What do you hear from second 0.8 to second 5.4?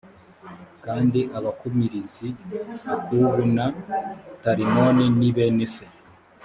kandi abakumirizi akubu na talimoni ni